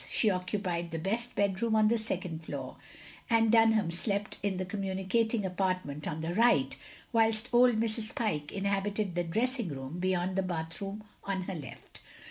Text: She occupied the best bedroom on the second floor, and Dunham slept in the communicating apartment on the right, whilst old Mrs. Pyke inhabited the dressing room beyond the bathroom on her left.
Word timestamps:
She 0.09 0.31
occupied 0.31 0.89
the 0.89 0.97
best 0.97 1.35
bedroom 1.35 1.75
on 1.75 1.87
the 1.87 1.97
second 1.99 2.43
floor, 2.43 2.77
and 3.29 3.51
Dunham 3.51 3.91
slept 3.91 4.39
in 4.41 4.57
the 4.57 4.65
communicating 4.65 5.45
apartment 5.45 6.07
on 6.07 6.21
the 6.21 6.33
right, 6.33 6.75
whilst 7.13 7.49
old 7.53 7.79
Mrs. 7.79 8.15
Pyke 8.15 8.51
inhabited 8.51 9.13
the 9.13 9.23
dressing 9.23 9.67
room 9.69 9.99
beyond 9.99 10.35
the 10.37 10.41
bathroom 10.41 11.03
on 11.25 11.43
her 11.43 11.53
left. 11.53 12.01